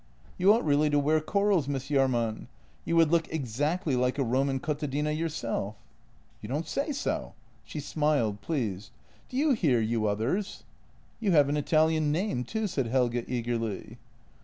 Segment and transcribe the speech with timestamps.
[0.39, 2.47] "You ought really to wear corals, Miss Jahrman.
[2.85, 5.75] You would look exactly like a Roman contadina yourself.""
[6.41, 7.33] You don't say so!"
[7.67, 8.89] She smiled, pleased."
[9.29, 10.63] Do you hear, you others?
[11.19, 13.99] ""You have an Italian name, too," said Helge eagerly.